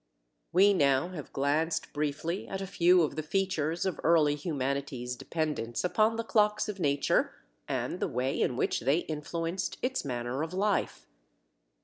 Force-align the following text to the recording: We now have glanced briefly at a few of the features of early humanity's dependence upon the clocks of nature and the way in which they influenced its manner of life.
We 0.51 0.73
now 0.73 1.09
have 1.09 1.31
glanced 1.31 1.93
briefly 1.93 2.47
at 2.47 2.59
a 2.59 2.65
few 2.65 3.03
of 3.03 3.15
the 3.15 3.21
features 3.21 3.85
of 3.85 3.99
early 4.03 4.33
humanity's 4.33 5.15
dependence 5.15 5.83
upon 5.83 6.15
the 6.15 6.23
clocks 6.23 6.67
of 6.67 6.79
nature 6.79 7.35
and 7.67 7.99
the 7.99 8.07
way 8.07 8.41
in 8.41 8.57
which 8.57 8.79
they 8.79 9.01
influenced 9.01 9.77
its 9.83 10.03
manner 10.03 10.41
of 10.41 10.55
life. 10.55 11.05